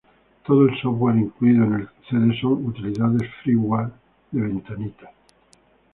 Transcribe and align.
Todo 0.47 0.65
el 0.67 0.81
software 0.81 1.17
incluido 1.17 1.63
en 1.63 1.73
el 1.75 1.89
cd 2.09 2.41
son 2.41 2.65
utilidades 2.65 3.21
freeware 3.43 3.89
para 4.33 4.47
Windows. 4.79 4.97